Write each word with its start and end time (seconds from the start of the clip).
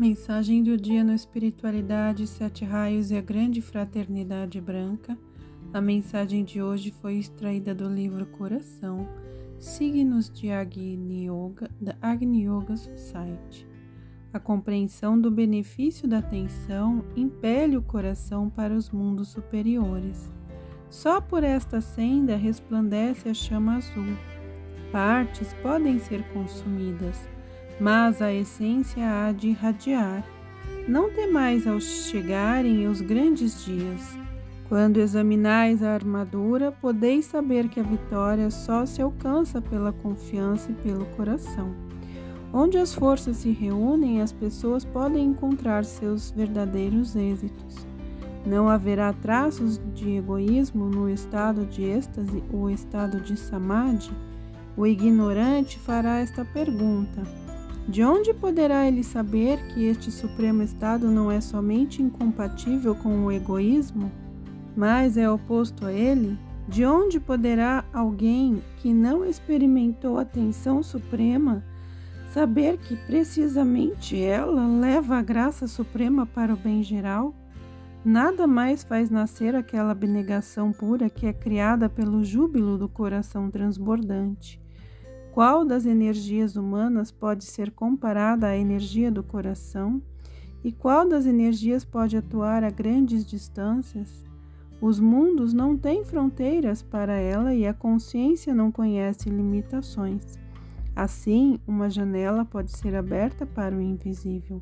Mensagem 0.00 0.62
do 0.62 0.78
dia 0.78 1.04
no 1.04 1.12
Espiritualidade, 1.12 2.26
Sete 2.26 2.64
Raios 2.64 3.10
e 3.10 3.18
a 3.18 3.20
Grande 3.20 3.60
Fraternidade 3.60 4.58
Branca. 4.58 5.14
A 5.74 5.80
mensagem 5.82 6.42
de 6.42 6.62
hoje 6.62 6.90
foi 7.02 7.18
extraída 7.18 7.74
do 7.74 7.86
livro 7.86 8.24
Coração, 8.24 9.06
Signos 9.58 10.30
de 10.30 10.50
Agni 10.50 11.28
Yoga, 11.28 11.70
da 11.78 11.94
Agni 12.00 12.46
Yoga 12.46 12.78
Society. 12.78 13.68
A 14.32 14.40
compreensão 14.40 15.20
do 15.20 15.30
benefício 15.30 16.08
da 16.08 16.20
atenção 16.20 17.04
impele 17.14 17.76
o 17.76 17.82
coração 17.82 18.48
para 18.48 18.74
os 18.74 18.88
mundos 18.88 19.28
superiores. 19.28 20.32
Só 20.88 21.20
por 21.20 21.44
esta 21.44 21.82
senda 21.82 22.36
resplandece 22.36 23.28
a 23.28 23.34
chama 23.34 23.76
azul. 23.76 24.16
Partes 24.90 25.52
podem 25.62 25.98
ser 25.98 26.26
consumidas 26.32 27.28
mas 27.80 28.20
a 28.20 28.32
essência 28.32 29.02
há 29.02 29.32
de 29.32 29.48
irradiar. 29.48 30.22
Não 30.86 31.10
temais 31.10 31.66
ao 31.66 31.80
chegarem 31.80 32.86
os 32.86 33.00
grandes 33.00 33.64
dias. 33.64 34.18
Quando 34.68 34.98
examinais 34.98 35.82
a 35.82 35.94
armadura, 35.94 36.70
podeis 36.70 37.24
saber 37.24 37.68
que 37.68 37.80
a 37.80 37.82
vitória 37.82 38.50
só 38.50 38.86
se 38.86 39.02
alcança 39.02 39.60
pela 39.60 39.92
confiança 39.92 40.70
e 40.70 40.74
pelo 40.74 41.06
coração. 41.16 41.74
Onde 42.52 42.78
as 42.78 42.94
forças 42.94 43.38
se 43.38 43.50
reúnem, 43.50 44.20
as 44.20 44.32
pessoas 44.32 44.84
podem 44.84 45.26
encontrar 45.26 45.84
seus 45.84 46.30
verdadeiros 46.30 47.16
êxitos. 47.16 47.86
Não 48.46 48.68
haverá 48.68 49.12
traços 49.12 49.80
de 49.94 50.16
egoísmo 50.16 50.86
no 50.86 51.08
estado 51.08 51.66
de 51.66 51.82
êxtase 51.82 52.42
ou 52.52 52.70
estado 52.70 53.20
de 53.20 53.36
samadhi? 53.36 54.10
O 54.76 54.86
ignorante 54.86 55.78
fará 55.78 56.18
esta 56.18 56.44
pergunta: 56.44 57.22
de 57.90 58.04
onde 58.04 58.32
poderá 58.32 58.86
ele 58.86 59.02
saber 59.02 59.58
que 59.74 59.84
este 59.84 60.12
supremo 60.12 60.62
estado 60.62 61.10
não 61.10 61.28
é 61.28 61.40
somente 61.40 62.00
incompatível 62.00 62.94
com 62.94 63.24
o 63.24 63.32
egoísmo, 63.32 64.12
mas 64.76 65.16
é 65.16 65.28
oposto 65.28 65.86
a 65.86 65.92
ele? 65.92 66.38
De 66.68 66.84
onde 66.86 67.18
poderá 67.18 67.84
alguém 67.92 68.62
que 68.76 68.94
não 68.94 69.24
experimentou 69.24 70.20
a 70.20 70.24
tensão 70.24 70.84
suprema 70.84 71.64
saber 72.32 72.78
que 72.78 72.94
precisamente 72.94 74.22
ela 74.22 74.68
leva 74.68 75.16
a 75.16 75.22
graça 75.22 75.66
suprema 75.66 76.24
para 76.24 76.54
o 76.54 76.56
bem 76.56 76.84
geral? 76.84 77.34
Nada 78.04 78.46
mais 78.46 78.84
faz 78.84 79.10
nascer 79.10 79.56
aquela 79.56 79.90
abnegação 79.90 80.70
pura 80.70 81.10
que 81.10 81.26
é 81.26 81.32
criada 81.32 81.88
pelo 81.88 82.22
júbilo 82.22 82.78
do 82.78 82.88
coração 82.88 83.50
transbordante. 83.50 84.59
Qual 85.32 85.64
das 85.64 85.86
energias 85.86 86.56
humanas 86.56 87.12
pode 87.12 87.44
ser 87.44 87.70
comparada 87.70 88.48
à 88.48 88.56
energia 88.56 89.12
do 89.12 89.22
coração? 89.22 90.02
E 90.64 90.72
qual 90.72 91.08
das 91.08 91.24
energias 91.24 91.84
pode 91.84 92.16
atuar 92.16 92.64
a 92.64 92.70
grandes 92.70 93.24
distâncias? 93.24 94.24
Os 94.80 94.98
mundos 94.98 95.52
não 95.52 95.76
têm 95.76 96.04
fronteiras 96.04 96.82
para 96.82 97.12
ela 97.12 97.54
e 97.54 97.64
a 97.64 97.72
consciência 97.72 98.52
não 98.52 98.72
conhece 98.72 99.30
limitações. 99.30 100.36
Assim, 100.96 101.60
uma 101.64 101.88
janela 101.88 102.44
pode 102.44 102.76
ser 102.76 102.96
aberta 102.96 103.46
para 103.46 103.74
o 103.74 103.80
invisível. 103.80 104.60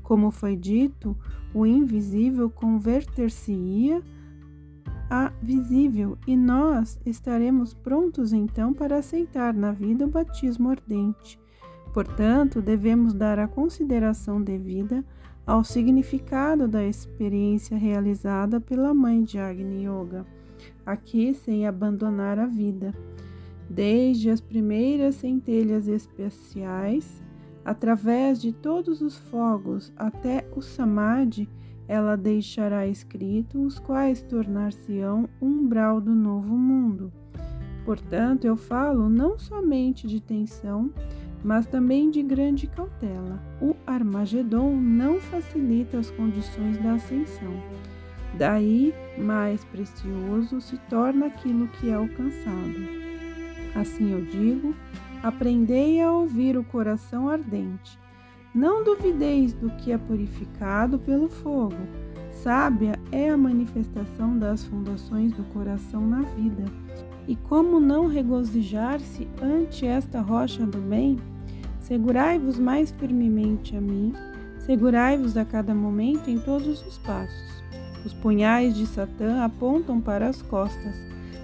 Como 0.00 0.30
foi 0.30 0.54
dito, 0.54 1.16
o 1.52 1.66
invisível 1.66 2.48
converter-se-ia 2.48 4.00
a 5.10 5.32
visível 5.42 6.16
e 6.26 6.36
nós 6.36 6.98
estaremos 7.04 7.74
prontos 7.74 8.32
então 8.32 8.72
para 8.72 8.98
aceitar 8.98 9.54
na 9.54 9.72
vida 9.72 10.04
o 10.04 10.10
batismo 10.10 10.70
ardente. 10.70 11.38
Portanto, 11.92 12.60
devemos 12.60 13.14
dar 13.14 13.38
a 13.38 13.46
consideração 13.46 14.42
devida 14.42 15.04
ao 15.46 15.62
significado 15.62 16.66
da 16.66 16.84
experiência 16.84 17.76
realizada 17.76 18.60
pela 18.60 18.94
mãe 18.94 19.22
de 19.22 19.38
Agni 19.38 19.84
Yoga, 19.86 20.26
aqui 20.84 21.34
sem 21.34 21.66
abandonar 21.66 22.38
a 22.38 22.46
vida. 22.46 22.94
Desde 23.68 24.30
as 24.30 24.40
primeiras 24.40 25.16
centelhas 25.16 25.86
especiais, 25.86 27.22
através 27.64 28.40
de 28.40 28.52
todos 28.52 29.00
os 29.00 29.16
fogos 29.16 29.92
até 29.96 30.46
o 30.54 30.60
Samadhi, 30.60 31.48
ela 31.86 32.16
deixará 32.16 32.86
escrito 32.86 33.60
os 33.60 33.78
quais 33.78 34.22
tornar-se-ão 34.22 35.28
umbral 35.40 36.00
do 36.00 36.14
novo 36.14 36.56
mundo. 36.56 37.12
Portanto, 37.84 38.46
eu 38.46 38.56
falo 38.56 39.08
não 39.08 39.38
somente 39.38 40.06
de 40.06 40.20
tensão, 40.20 40.90
mas 41.42 41.66
também 41.66 42.10
de 42.10 42.22
grande 42.22 42.66
cautela. 42.66 43.42
O 43.60 43.76
Armagedon 43.86 44.74
não 44.76 45.20
facilita 45.20 45.98
as 45.98 46.10
condições 46.10 46.78
da 46.78 46.94
ascensão. 46.94 47.52
Daí, 48.38 48.94
mais 49.18 49.62
precioso 49.66 50.60
se 50.60 50.78
torna 50.88 51.26
aquilo 51.26 51.68
que 51.68 51.90
é 51.90 51.94
alcançado. 51.94 53.04
Assim 53.74 54.12
eu 54.12 54.24
digo: 54.24 54.74
aprendei 55.22 56.00
a 56.00 56.10
ouvir 56.10 56.56
o 56.56 56.64
coração 56.64 57.28
ardente 57.28 58.02
não 58.54 58.84
duvideis 58.84 59.52
do 59.52 59.68
que 59.70 59.90
é 59.90 59.98
purificado 59.98 60.98
pelo 60.98 61.28
fogo. 61.28 61.76
Sábia 62.30 62.98
é 63.10 63.28
a 63.30 63.36
manifestação 63.36 64.38
das 64.38 64.64
fundações 64.64 65.32
do 65.32 65.42
coração 65.52 66.06
na 66.06 66.22
vida. 66.22 66.64
E 67.26 67.34
como 67.34 67.80
não 67.80 68.06
regozijar-se 68.06 69.26
ante 69.42 69.86
esta 69.86 70.20
rocha 70.20 70.64
do 70.64 70.78
bem? 70.78 71.18
Segurai-vos 71.80 72.58
mais 72.58 72.90
firmemente 72.92 73.76
a 73.76 73.80
mim, 73.80 74.12
segurai-vos 74.58 75.36
a 75.36 75.44
cada 75.44 75.74
momento 75.74 76.30
em 76.30 76.38
todos 76.38 76.86
os 76.86 76.98
passos. 76.98 77.64
Os 78.04 78.12
punhais 78.12 78.74
de 78.76 78.86
Satã 78.86 79.42
apontam 79.42 80.00
para 80.00 80.28
as 80.28 80.42
costas, 80.42 80.94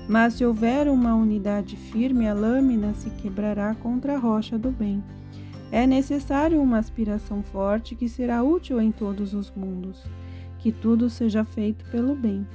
mas 0.09 0.34
se 0.34 0.44
houver 0.44 0.88
uma 0.88 1.15
unidade 1.15 1.77
firme, 1.77 2.28
a 2.28 2.34
lâmina 2.34 2.92
se 2.94 3.10
quebrará 3.10 3.75
contra 3.75 4.15
a 4.15 4.19
rocha 4.19 4.59
do 4.59 4.71
bem. 4.71 5.03
É 5.73 5.87
necessário 5.87 6.61
uma 6.61 6.79
aspiração 6.79 7.43
forte 7.43 7.95
que 7.95 8.09
será 8.09 8.43
útil 8.43 8.81
em 8.81 8.91
todos 8.91 9.35
os 9.35 9.51
mundos, 9.53 10.03
que 10.59 10.73
tudo 10.73 11.09
seja 11.09 11.45
feito 11.45 11.85
pelo 11.91 12.15
bem, 12.15 12.47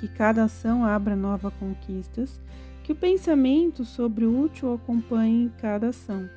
que 0.00 0.08
cada 0.08 0.44
ação 0.44 0.84
abra 0.84 1.14
novas 1.14 1.52
conquistas, 1.54 2.40
que 2.82 2.92
o 2.92 2.96
pensamento 2.96 3.84
sobre 3.84 4.24
o 4.24 4.40
útil 4.40 4.72
acompanhe 4.72 5.52
cada 5.58 5.88
ação, 5.88 6.28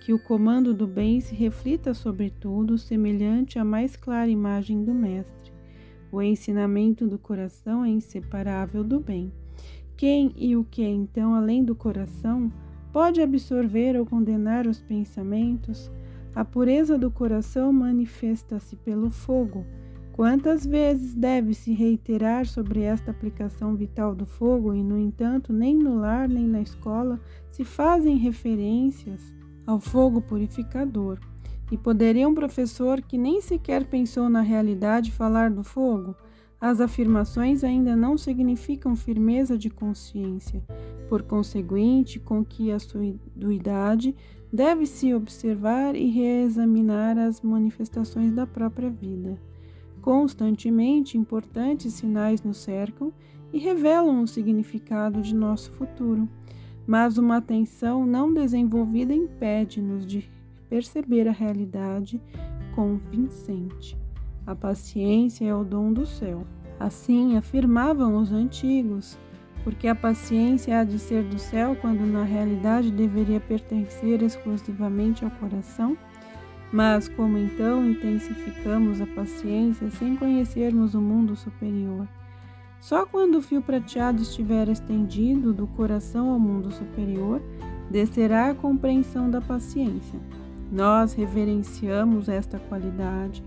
que 0.00 0.12
o 0.12 0.18
comando 0.18 0.72
do 0.72 0.86
bem 0.86 1.20
se 1.20 1.34
reflita 1.34 1.92
sobre 1.94 2.30
tudo, 2.30 2.78
semelhante 2.78 3.58
à 3.58 3.64
mais 3.64 3.96
clara 3.96 4.30
imagem 4.30 4.84
do 4.84 4.94
Mestre. 4.94 5.52
O 6.12 6.22
ensinamento 6.22 7.08
do 7.08 7.18
coração 7.18 7.84
é 7.84 7.88
inseparável 7.88 8.84
do 8.84 9.00
bem. 9.00 9.32
Quem 9.96 10.32
e 10.36 10.56
o 10.56 10.64
que 10.64 10.82
é 10.82 10.88
então 10.88 11.34
além 11.34 11.64
do 11.64 11.74
coração? 11.74 12.52
Pode 12.92 13.20
absorver 13.20 13.96
ou 13.96 14.04
condenar 14.04 14.66
os 14.66 14.82
pensamentos, 14.82 15.90
a 16.34 16.44
pureza 16.44 16.98
do 16.98 17.10
coração 17.10 17.72
manifesta-se 17.72 18.76
pelo 18.76 19.10
fogo. 19.10 19.64
Quantas 20.12 20.66
vezes 20.66 21.14
deve-se 21.14 21.72
reiterar 21.72 22.46
sobre 22.46 22.82
esta 22.82 23.10
aplicação 23.10 23.74
vital 23.74 24.14
do 24.14 24.26
fogo 24.26 24.74
e, 24.74 24.82
no 24.82 24.98
entanto, 24.98 25.52
nem 25.52 25.74
no 25.74 25.96
lar 25.96 26.28
nem 26.28 26.46
na 26.46 26.60
escola 26.60 27.18
se 27.50 27.64
fazem 27.64 28.16
referências 28.16 29.34
ao 29.66 29.80
fogo 29.80 30.20
purificador? 30.20 31.18
E 31.70 31.78
poderia 31.78 32.28
um 32.28 32.34
professor 32.34 33.00
que 33.00 33.16
nem 33.16 33.40
sequer 33.40 33.84
pensou 33.86 34.28
na 34.28 34.42
realidade 34.42 35.10
falar 35.10 35.50
do 35.50 35.64
fogo? 35.64 36.14
As 36.62 36.80
afirmações 36.80 37.64
ainda 37.64 37.96
não 37.96 38.16
significam 38.16 38.94
firmeza 38.94 39.58
de 39.58 39.68
consciência. 39.68 40.62
Por 41.08 41.24
conseguinte, 41.24 42.20
com 42.20 42.44
que 42.44 42.70
a 42.70 42.76
assiduidade 42.76 44.14
deve-se 44.52 45.12
observar 45.12 45.96
e 45.96 46.08
reexaminar 46.08 47.18
as 47.18 47.40
manifestações 47.40 48.32
da 48.32 48.46
própria 48.46 48.88
vida. 48.88 49.36
Constantemente, 50.00 51.18
importantes 51.18 51.94
sinais 51.94 52.44
nos 52.44 52.58
cercam 52.58 53.12
e 53.52 53.58
revelam 53.58 54.22
o 54.22 54.28
significado 54.28 55.20
de 55.20 55.34
nosso 55.34 55.72
futuro, 55.72 56.28
mas 56.86 57.18
uma 57.18 57.38
atenção 57.38 58.06
não 58.06 58.32
desenvolvida 58.32 59.12
impede-nos 59.12 60.06
de 60.06 60.30
perceber 60.70 61.26
a 61.26 61.32
realidade 61.32 62.22
convincente. 62.72 64.00
A 64.44 64.56
paciência 64.56 65.44
é 65.44 65.54
o 65.54 65.62
dom 65.62 65.92
do 65.92 66.04
céu. 66.04 66.44
Assim 66.78 67.36
afirmavam 67.36 68.16
os 68.16 68.32
antigos, 68.32 69.16
porque 69.62 69.86
a 69.86 69.94
paciência 69.94 70.80
há 70.80 70.84
de 70.84 70.98
ser 70.98 71.22
do 71.22 71.38
céu 71.38 71.76
quando 71.80 72.04
na 72.04 72.24
realidade 72.24 72.90
deveria 72.90 73.38
pertencer 73.38 74.20
exclusivamente 74.20 75.24
ao 75.24 75.30
coração? 75.30 75.96
Mas 76.72 77.08
como 77.08 77.38
então 77.38 77.88
intensificamos 77.88 79.00
a 79.00 79.06
paciência 79.06 79.90
sem 79.90 80.16
conhecermos 80.16 80.94
o 80.94 81.00
mundo 81.00 81.36
superior? 81.36 82.08
Só 82.80 83.06
quando 83.06 83.36
o 83.36 83.42
fio 83.42 83.62
prateado 83.62 84.22
estiver 84.22 84.68
estendido 84.68 85.52
do 85.52 85.68
coração 85.68 86.30
ao 86.30 86.40
mundo 86.40 86.72
superior, 86.72 87.40
descerá 87.88 88.50
a 88.50 88.54
compreensão 88.54 89.30
da 89.30 89.40
paciência. 89.40 90.18
Nós 90.72 91.12
reverenciamos 91.12 92.28
esta 92.28 92.58
qualidade. 92.58 93.44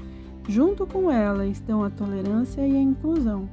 Junto 0.48 0.86
com 0.86 1.10
ela 1.10 1.46
estão 1.46 1.84
a 1.84 1.90
tolerância 1.90 2.66
e 2.68 2.76
a 2.76 2.82
inclusão. 2.82 3.50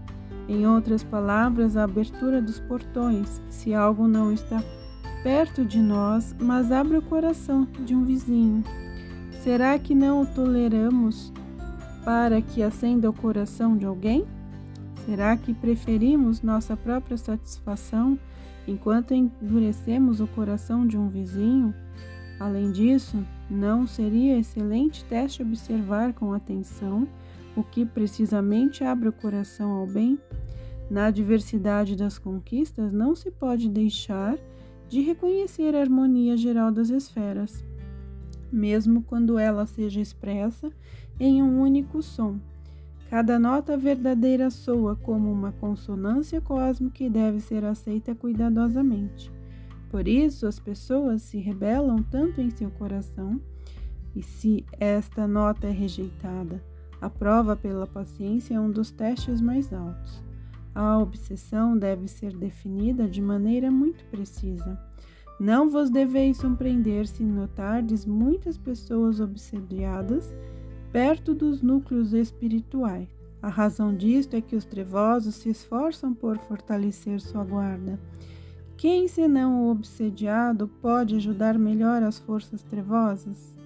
Em 0.49 0.67
outras 0.67 1.03
palavras, 1.03 1.77
a 1.77 1.85
abertura 1.85 2.43
dos 2.43 2.61
portões, 2.61 3.41
se 3.49 3.73
algo 3.73 4.07
não 4.07 4.33
está 4.33 4.63
perto 5.23 5.65
de 5.65 5.79
nós, 5.79 6.35
mas 6.39 6.73
abre 6.73 6.99
o 6.99 7.03
coração 7.03 7.67
de 7.85 7.95
um 7.95 8.05
vizinho. 8.05 8.63
Será 9.43 9.79
que 9.79 9.95
não 9.95 10.23
o 10.23 10.27
toleramos 10.27 11.33
para 12.05 12.43
que 12.43 12.63
acenda 12.63 13.09
o 13.09 13.13
coração 13.13 13.77
de 13.77 13.87
alguém? 13.87 14.27
Será 15.07 15.37
que 15.37 15.55
preferimos 15.55 16.43
nossa 16.43 16.77
própria 16.77 17.17
satisfação 17.17 18.19
enquanto 18.67 19.15
endurecemos 19.15 20.21
o 20.21 20.27
coração 20.27 20.87
de 20.87 20.97
um 20.97 21.09
vizinho? 21.09 21.75
Além 22.39 22.73
disso, 22.73 23.25
não 23.51 23.87
seria 23.87 24.39
excelente 24.39 25.05
teste 25.05 25.43
observar 25.43 26.13
com 26.13 26.33
atenção 26.33 27.07
o 27.57 27.63
que 27.63 27.85
precisamente 27.85 28.83
abre 28.83 29.09
o 29.09 29.13
coração 29.13 29.73
ao 29.73 29.87
bem? 29.87 30.19
Na 30.91 31.11
diversidade 31.11 31.97
das 31.97 32.19
conquistas, 32.19 32.93
não 32.93 33.15
se 33.15 33.31
pode 33.31 33.69
deixar 33.69 34.39
de 34.89 35.01
reconhecer 35.01 35.75
a 35.75 35.81
harmonia 35.81 36.37
geral 36.37 36.71
das 36.71 36.91
esferas, 36.91 37.65
mesmo 38.53 39.03
quando 39.03 39.39
ela 39.39 39.65
seja 39.67 40.01
expressa 40.01 40.71
em 41.19 41.43
um 41.43 41.61
único 41.61 42.03
som. 42.03 42.39
Cada 43.09 43.39
nota 43.39 43.77
verdadeira 43.77 44.51
soa 44.51 44.97
como 44.97 45.31
uma 45.31 45.53
consonância 45.53 46.41
cósmica 46.41 47.05
e 47.05 47.11
deve 47.11 47.41
ser 47.41 47.65
aceita 47.65 48.15
cuidadosamente. 48.15 49.31
Por 49.93 50.09
isso, 50.09 50.47
as 50.47 50.59
pessoas 50.59 51.21
se 51.21 51.37
rebelam 51.37 52.03
tanto 52.03 52.41
em 52.41 52.49
seu 52.49 52.71
coração, 52.71 53.39
e 54.17 54.23
se 54.23 54.65
esta 54.81 55.29
nota 55.29 55.67
é 55.67 55.71
rejeitada, 55.71 56.63
a 56.99 57.11
prova 57.11 57.55
pela 57.55 57.87
paciência 57.87 58.55
é 58.55 58.61
um 58.61 58.71
dos 58.71 58.91
testes 58.91 59.43
mais 59.43 59.71
altos. 59.71 60.25
A 60.75 60.97
obsessão 60.97 61.77
deve 61.77 62.09
ser 62.09 62.35
definida 62.35 63.07
de 63.07 63.21
maneira 63.21 63.71
muito 63.71 64.03
precisa. 64.07 64.81
Não 65.39 65.69
vos 65.69 65.91
deveis 65.91 66.39
surpreender 66.39 67.07
se 67.07 67.23
notardes 67.23 68.07
muitas 68.07 68.57
pessoas 68.57 69.21
obsediadas 69.21 70.33
perto 70.91 71.35
dos 71.35 71.61
núcleos 71.61 72.15
espirituais. 72.15 73.09
A 73.43 73.49
razão 73.51 73.95
disto 73.95 74.35
é 74.35 74.41
que 74.41 74.57
os 74.57 74.65
trevosos 74.65 75.35
se 75.35 75.51
esforçam 75.51 76.15
por 76.15 76.39
fortalecer 76.39 77.21
sua 77.21 77.45
guarda. 77.45 78.01
Quem, 78.83 79.07
senão 79.07 79.63
o 79.63 79.71
obsediado, 79.71 80.67
pode 80.67 81.15
ajudar 81.15 81.57
melhor 81.57 82.03
as 82.03 82.19
forças 82.19 82.65
trevosas? 82.65 83.57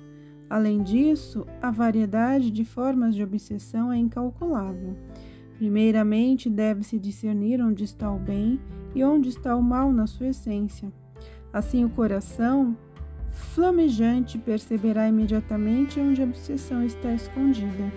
Além 0.51 0.83
disso, 0.83 1.47
a 1.63 1.71
variedade 1.71 2.51
de 2.51 2.67
formas 2.67 3.15
de 3.15 3.23
obsessão 3.23 3.91
é 3.91 3.97
incalculável. 3.97 4.95
Primeiramente, 5.57 6.51
deve-se 6.51 6.99
discernir 6.99 7.63
onde 7.63 7.83
está 7.83 8.13
o 8.13 8.19
bem 8.19 8.61
e 8.95 9.03
onde 9.03 9.31
está 9.31 9.57
o 9.57 9.63
mal 9.63 9.91
na 9.91 10.07
sua 10.07 10.27
essência. 10.27 10.93
Assim, 11.51 11.83
o 11.83 11.89
coração 11.89 12.77
flamejante 13.31 14.37
perceberá 14.37 15.09
imediatamente 15.09 15.99
onde 15.99 16.21
a 16.21 16.27
obsessão 16.27 16.85
está 16.85 17.11
escondida. 17.15 17.91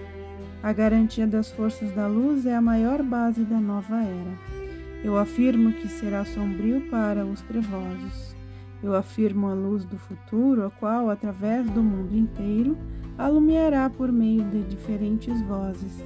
A 0.64 0.72
garantia 0.72 1.28
das 1.28 1.52
forças 1.52 1.92
da 1.92 2.08
luz 2.08 2.46
é 2.46 2.56
a 2.56 2.62
maior 2.62 3.04
base 3.04 3.44
da 3.44 3.60
nova 3.60 3.98
era. 4.04 4.59
Eu 5.02 5.18
afirmo 5.18 5.72
que 5.72 5.88
será 5.88 6.26
sombrio 6.26 6.82
para 6.90 7.26
os 7.26 7.42
trevosos. 7.42 8.36
Eu 8.84 8.96
afirmo 8.96 9.48
a 9.48 9.54
luz 9.54 9.86
do 9.86 9.98
futuro, 9.98 10.66
a 10.66 10.70
qual, 10.70 11.10
através 11.10 11.70
do 11.70 11.82
mundo 11.82 12.16
inteiro, 12.16 12.78
alumiará 13.18 13.90
por 13.90 14.12
meio 14.12 14.44
de 14.44 14.62
diferentes 14.64 15.42
vozes. 15.44 16.04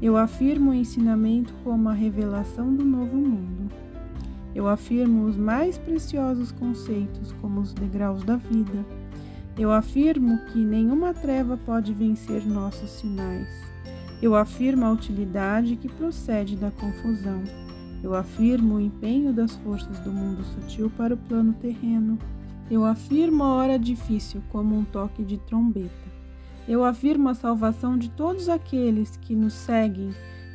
Eu 0.00 0.16
afirmo 0.16 0.70
o 0.70 0.74
ensinamento 0.74 1.54
como 1.64 1.88
a 1.88 1.94
revelação 1.94 2.74
do 2.74 2.84
novo 2.84 3.16
mundo. 3.16 3.72
Eu 4.54 4.68
afirmo 4.68 5.24
os 5.24 5.36
mais 5.36 5.78
preciosos 5.78 6.52
conceitos 6.52 7.32
como 7.40 7.60
os 7.60 7.72
degraus 7.72 8.22
da 8.24 8.36
vida. 8.36 8.84
Eu 9.58 9.72
afirmo 9.72 10.38
que 10.52 10.58
nenhuma 10.58 11.14
treva 11.14 11.58
pode 11.64 11.94
vencer 11.94 12.44
nossos 12.44 12.90
sinais. 12.90 13.48
Eu 14.20 14.34
afirmo 14.34 14.84
a 14.84 14.92
utilidade 14.92 15.76
que 15.76 15.88
procede 15.88 16.56
da 16.56 16.70
confusão. 16.70 17.42
Eu 18.04 18.14
afirmo 18.14 18.74
o 18.74 18.80
empenho 18.80 19.32
das 19.32 19.56
forças 19.56 19.98
do 20.00 20.12
mundo 20.12 20.44
sutil 20.44 20.90
para 20.90 21.14
o 21.14 21.16
plano 21.16 21.54
terreno. 21.54 22.18
Eu 22.70 22.84
afirmo 22.84 23.42
a 23.42 23.54
hora 23.54 23.78
difícil 23.78 24.42
como 24.50 24.76
um 24.76 24.84
toque 24.84 25.24
de 25.24 25.38
trombeta. 25.38 26.12
Eu 26.68 26.84
afirmo 26.84 27.30
a 27.30 27.34
salvação 27.34 27.96
de 27.96 28.10
todos 28.10 28.50
aqueles 28.50 29.16
que 29.16 29.34
nos 29.34 29.54
seguem. 29.54 30.10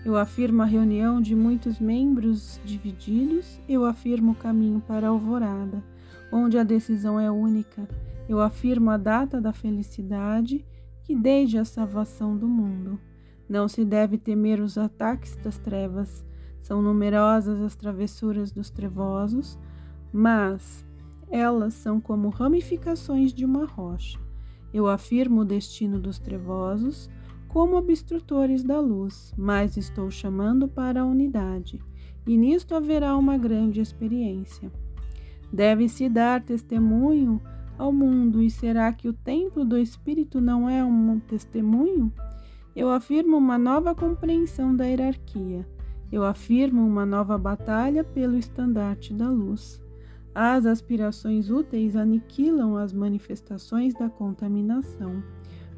Eu 0.06 0.16
afirmo 0.16 0.62
a 0.62 0.66
reunião 0.66 1.20
de 1.20 1.34
muitos 1.34 1.80
membros 1.80 2.62
divididos. 2.64 3.60
Eu 3.68 3.84
afirmo 3.84 4.34
o 4.34 4.36
caminho 4.36 4.80
para 4.80 5.08
a 5.08 5.10
alvorada, 5.10 5.84
onde 6.32 6.56
a 6.56 6.64
decisão 6.64 7.20
é 7.20 7.32
única. 7.32 7.90
Eu 8.30 8.40
afirmo 8.42 8.92
a 8.92 8.98
data 8.98 9.42
da 9.42 9.52
felicidade, 9.52 10.64
que 11.04 11.16
desde 11.16 11.58
a 11.58 11.66
salvação 11.66 12.38
do 12.38 12.48
mundo. 12.48 13.00
Não 13.50 13.68
se 13.68 13.84
deve 13.84 14.20
temer 14.20 14.62
os 14.62 14.78
ataques 14.78 15.36
das 15.38 15.58
trevas. 15.58 16.29
São 16.60 16.82
numerosas 16.82 17.62
as 17.62 17.76
travessuras 17.76 18.52
dos 18.52 18.70
trevosos, 18.70 19.58
mas 20.12 20.86
elas 21.30 21.74
são 21.74 22.00
como 22.00 22.30
ramificações 22.30 23.34
de 23.34 23.46
uma 23.46 23.66
rocha. 23.66 24.20
Eu 24.74 24.88
afirmo 24.88 25.42
o 25.42 25.46
destino 25.46 26.00
dos 26.00 26.20
trevosos 26.20 27.10
como 27.48 27.76
obstrutores 27.76 28.64
da 28.64 28.80
luz, 28.80 29.34
mas 29.36 29.76
estou 29.76 30.12
chamando 30.12 30.68
para 30.68 31.02
a 31.02 31.06
unidade, 31.06 31.80
e 32.28 32.38
nisto 32.38 32.76
haverá 32.76 33.18
uma 33.18 33.38
grande 33.38 33.82
experiência. 33.82 34.72
Deve-se 35.52 36.08
dar 36.08 36.44
testemunho 36.44 37.42
ao 37.78 37.92
mundo, 37.92 38.42
e 38.42 38.52
será 38.52 38.94
que 38.94 39.08
o 39.08 39.14
templo 39.14 39.66
do 39.66 39.78
Espírito 39.78 40.40
não 40.40 40.70
é 40.70 40.84
um 40.84 41.20
testemunho? 41.20 42.14
Eu 42.76 42.92
afirmo 42.92 43.38
uma 43.38 43.58
nova 43.58 43.96
compreensão 43.96 44.76
da 44.76 44.86
hierarquia. 44.86 45.68
Eu 46.12 46.24
afirmo 46.26 46.86
uma 46.86 47.06
nova 47.06 47.38
batalha 47.38 48.04
pelo 48.04 48.38
estandarte 48.38 49.14
da 49.14 49.30
luz. 49.30 49.82
As 50.34 50.66
aspirações 50.66 51.50
úteis 51.50 51.96
aniquilam 51.96 52.78
as 52.78 52.94
manifestações 52.94 53.94
da 53.94 54.10
contaminação. 54.10 55.24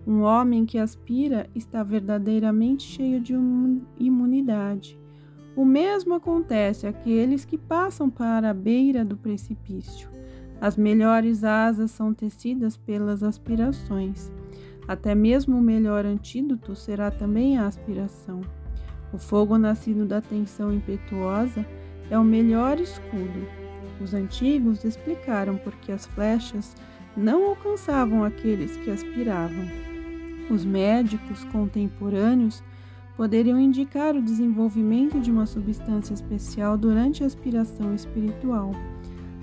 Um 0.06 0.22
homem 0.22 0.66
que 0.66 0.78
aspira 0.78 1.50
está 1.54 1.84
verdadeiramente 1.84 2.84
cheio 2.84 3.20
de 3.20 3.34
imunidade. 4.00 5.00
O 5.56 5.66
mesmo 5.66 6.14
acontece 6.14 6.88
àqueles 6.88 7.44
que 7.44 7.58
passam 7.58 8.10
para 8.10 8.50
a 8.50 8.54
beira 8.54 9.04
do 9.04 9.18
precipício. 9.18 10.10
As 10.62 10.78
melhores 10.78 11.44
asas 11.44 11.92
são 11.92 12.14
tecidas 12.14 12.78
pelas 12.78 13.22
aspirações. 13.22 14.32
Até 14.88 15.14
mesmo 15.14 15.58
o 15.58 15.62
melhor 15.62 16.06
antídoto 16.06 16.76
será 16.76 17.12
também 17.12 17.58
a 17.58 17.68
aspiração. 17.68 18.42
O 19.14 19.18
fogo 19.18 19.58
nascido 19.58 20.06
da 20.06 20.22
tensão 20.22 20.74
impetuosa 20.74 21.66
é 22.10 22.18
o 22.18 22.24
melhor 22.24 22.80
escudo. 22.80 23.48
Os 24.00 24.14
antigos 24.14 24.84
explicaram 24.84 25.58
por 25.58 25.74
que 25.76 25.92
as 25.92 26.06
flechas 26.06 26.76
não 27.16 27.50
alcançavam 27.50 28.24
aqueles 28.24 28.76
que 28.78 28.90
aspiravam. 28.90 29.68
Os 30.50 30.66
médicos 30.66 31.44
contemporâneos 31.46 32.64
poderiam 33.16 33.60
indicar 33.60 34.16
o 34.16 34.22
desenvolvimento 34.22 35.20
de 35.20 35.30
uma 35.30 35.46
substância 35.46 36.14
especial 36.14 36.78
durante 36.78 37.24
a 37.24 37.28
aspiração 37.28 37.94
espiritual. 37.94 38.72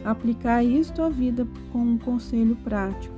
Aplicar 0.05 0.65
isto 0.65 1.03
à 1.03 1.09
vida 1.09 1.47
com 1.73 1.81
um 1.81 1.99
conselho 1.99 2.57
prático. 2.57 3.15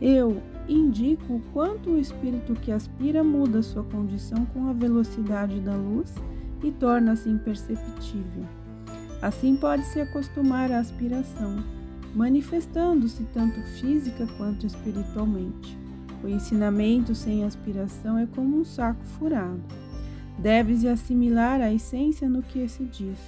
Eu 0.00 0.42
indico 0.68 1.34
o 1.34 1.42
quanto 1.52 1.90
o 1.90 1.98
espírito 1.98 2.54
que 2.54 2.70
aspira 2.72 3.22
muda 3.22 3.62
sua 3.62 3.82
condição 3.84 4.44
com 4.46 4.68
a 4.68 4.72
velocidade 4.72 5.60
da 5.60 5.74
luz 5.74 6.14
e 6.62 6.70
torna-se 6.70 7.28
imperceptível. 7.28 8.44
Assim 9.20 9.56
pode-se 9.56 10.00
acostumar 10.00 10.70
à 10.72 10.78
aspiração, 10.78 11.62
manifestando-se 12.14 13.24
tanto 13.32 13.60
física 13.62 14.26
quanto 14.36 14.66
espiritualmente. 14.66 15.78
O 16.22 16.28
ensinamento 16.28 17.14
sem 17.14 17.44
aspiração 17.44 18.16
é 18.18 18.26
como 18.26 18.58
um 18.58 18.64
saco 18.64 19.04
furado. 19.18 19.62
Deve-se 20.38 20.88
assimilar 20.88 21.60
a 21.60 21.72
essência 21.72 22.28
no 22.28 22.42
que 22.42 22.68
se 22.68 22.84
diz, 22.84 23.18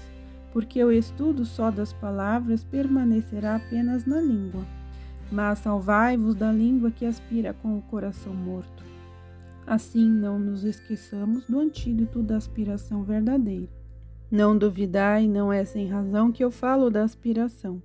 porque 0.52 0.82
o 0.82 0.92
estudo 0.92 1.44
só 1.44 1.70
das 1.70 1.92
palavras 1.92 2.64
permanecerá 2.64 3.56
apenas 3.56 4.06
na 4.06 4.20
língua. 4.20 4.64
Mas 5.30 5.60
salvai-vos 5.60 6.34
da 6.34 6.52
língua 6.52 6.90
que 6.90 7.06
aspira 7.06 7.52
com 7.54 7.78
o 7.78 7.82
coração 7.82 8.34
morto. 8.34 8.84
Assim 9.66 10.08
não 10.08 10.38
nos 10.38 10.64
esqueçamos 10.64 11.46
do 11.46 11.58
antídoto 11.58 12.22
da 12.22 12.36
aspiração 12.36 13.02
verdadeira. 13.02 13.68
Não 14.30 14.56
duvidai, 14.56 15.26
não 15.26 15.52
é 15.52 15.64
sem 15.64 15.86
razão 15.86 16.30
que 16.30 16.44
eu 16.44 16.50
falo 16.50 16.90
da 16.90 17.02
aspiração. 17.02 17.82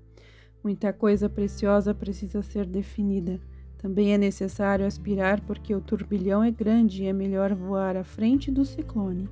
Muita 0.63 0.91
coisa 0.91 1.29
preciosa 1.29 1.93
precisa 1.93 2.41
ser 2.41 2.65
definida. 2.65 3.39
Também 3.77 4.13
é 4.13 4.17
necessário 4.17 4.85
aspirar 4.85 5.39
porque 5.41 5.73
o 5.73 5.79
turbilhão 5.79 6.43
é 6.43 6.51
grande 6.51 7.03
e 7.03 7.07
é 7.07 7.13
melhor 7.13 7.53
voar 7.53 7.95
à 7.95 8.03
frente 8.03 8.51
do 8.51 8.65
ciclone. 8.65 9.29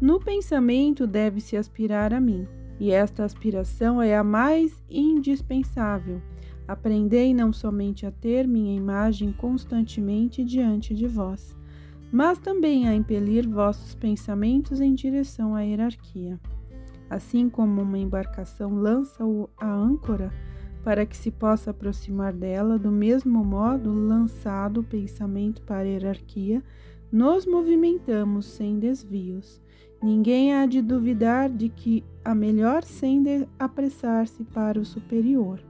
No 0.00 0.18
pensamento 0.18 1.06
deve-se 1.06 1.56
aspirar 1.56 2.14
a 2.14 2.20
mim, 2.20 2.48
e 2.80 2.90
esta 2.90 3.24
aspiração 3.24 4.00
é 4.00 4.16
a 4.16 4.24
mais 4.24 4.72
indispensável. 4.88 6.20
Aprendei 6.66 7.34
não 7.34 7.52
somente 7.52 8.06
a 8.06 8.10
ter 8.10 8.48
minha 8.48 8.74
imagem 8.74 9.32
constantemente 9.32 10.42
diante 10.42 10.94
de 10.94 11.06
vós, 11.06 11.54
mas 12.10 12.38
também 12.38 12.88
a 12.88 12.94
impelir 12.94 13.48
vossos 13.48 13.94
pensamentos 13.94 14.80
em 14.80 14.94
direção 14.94 15.54
à 15.54 15.60
hierarquia. 15.60 16.40
Assim 17.10 17.50
como 17.50 17.82
uma 17.82 17.98
embarcação 17.98 18.74
lança 18.74 19.22
a 19.58 19.70
âncora, 19.70 20.32
para 20.82 21.04
que 21.04 21.16
se 21.16 21.30
possa 21.30 21.70
aproximar 21.70 22.32
dela, 22.32 22.78
do 22.78 22.90
mesmo 22.90 23.44
modo, 23.44 23.92
lançado 23.92 24.80
o 24.80 24.84
pensamento 24.84 25.62
para 25.62 25.80
a 25.80 25.90
hierarquia, 25.90 26.62
nos 27.10 27.46
movimentamos 27.46 28.46
sem 28.46 28.78
desvios. 28.78 29.62
Ninguém 30.02 30.54
há 30.54 30.66
de 30.66 30.82
duvidar 30.82 31.48
de 31.48 31.68
que 31.68 32.04
a 32.24 32.34
melhor 32.34 32.82
senda 32.84 33.30
é 33.30 33.48
apressar-se 33.58 34.44
para 34.44 34.78
o 34.78 34.84
superior. 34.84 35.60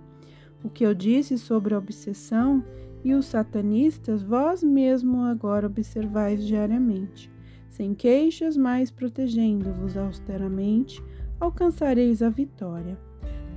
O 0.65 0.71
que 0.71 0.85
eu 0.85 0.95
disse 0.95 1.37
sobre 1.37 1.75
a 1.75 1.79
obsessão 1.79 2.65
e 3.05 3.13
os 3.13 3.27
satanistas, 3.27 4.23
vós 4.23 4.63
mesmo 4.63 5.23
agora 5.25 5.67
observais 5.67 6.45
diariamente. 6.45 7.31
Sem 7.69 7.95
queixas, 7.95 8.57
mas 8.57 8.91
protegendo-vos 8.91 9.95
austeramente, 9.95 11.05
alcançareis 11.39 12.23
a 12.23 12.31
vitória. 12.31 12.99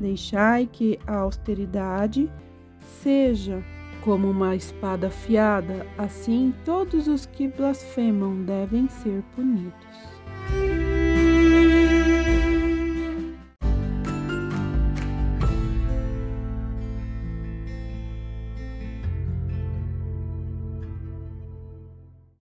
Deixai 0.02 0.68
que 0.68 1.00
a 1.08 1.20
austeridade 1.20 2.30
seja 2.82 3.64
como 4.04 4.30
uma 4.30 4.56
espada 4.56 5.08
afiada, 5.08 5.86
assim 5.98 6.54
todos 6.66 7.08
os 7.08 7.26
que 7.26 7.48
blasfemam 7.48 8.44
devem 8.44 8.88
ser 8.90 9.24
punidos. 9.34 10.17